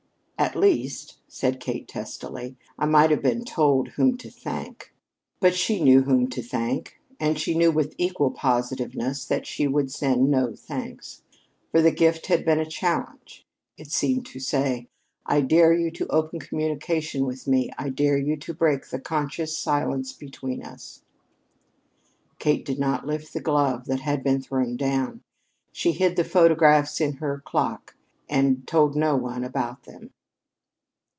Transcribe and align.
"At 0.43 0.55
least," 0.55 1.19
said 1.27 1.59
Kate 1.59 1.87
testily, 1.87 2.57
"I 2.75 2.87
might 2.87 3.11
have 3.11 3.21
been 3.21 3.45
told 3.45 3.89
whom 3.89 4.17
to 4.17 4.31
thank." 4.31 4.91
But 5.39 5.53
she 5.53 5.79
knew 5.79 6.01
whom 6.01 6.27
to 6.31 6.41
thank 6.41 6.99
and 7.19 7.37
she 7.39 7.53
knew 7.53 7.69
with 7.71 7.93
equal 7.99 8.31
positiveness 8.31 9.23
that 9.25 9.45
she 9.45 9.67
would 9.67 9.91
send 9.91 10.31
no 10.31 10.55
thanks. 10.55 11.21
For 11.69 11.79
the 11.83 11.91
gift 11.91 12.25
had 12.25 12.43
been 12.43 12.59
a 12.59 12.65
challenge. 12.65 13.45
It 13.77 13.91
seemed 13.91 14.25
to 14.25 14.39
say: 14.39 14.87
"I 15.27 15.41
dare 15.41 15.73
you 15.73 15.91
to 15.91 16.07
open 16.07 16.39
communication 16.39 17.23
with 17.27 17.47
me. 17.47 17.69
I 17.77 17.89
dare 17.89 18.17
you 18.17 18.35
to 18.37 18.51
break 18.55 18.87
the 18.89 18.99
conscious 18.99 19.55
silence 19.55 20.11
between 20.11 20.63
us!" 20.63 21.03
Kate 22.39 22.65
did 22.65 22.79
not 22.79 23.05
lift 23.05 23.31
the 23.33 23.41
glove 23.41 23.85
that 23.85 23.99
had 23.99 24.23
been 24.23 24.41
thrown 24.41 24.75
down. 24.75 25.21
She 25.71 25.91
hid 25.91 26.15
the 26.15 26.23
photographs 26.23 26.99
in 26.99 27.17
her 27.17 27.43
clock 27.45 27.95
and 28.27 28.65
told 28.67 28.95
no 28.95 29.15
one 29.15 29.43
about 29.43 29.83
them. 29.83 30.09